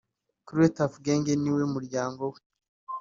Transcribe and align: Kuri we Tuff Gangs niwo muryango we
Kuri 0.45 0.57
we 0.63 0.69
Tuff 0.75 0.93
Gangs 1.05 1.29
niwo 1.39 1.61
muryango 1.75 2.21
we 2.33 2.39